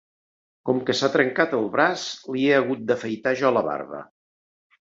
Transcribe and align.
Com 0.69 0.79
que 0.87 0.95
s'ha 0.99 1.09
trencat 1.15 1.53
el 1.59 1.69
braç, 1.77 2.07
li 2.37 2.49
he 2.49 2.57
hagut 2.63 2.83
d'afaitar 2.93 3.35
jo 3.43 3.53
la 3.59 3.67
barba. 3.73 4.05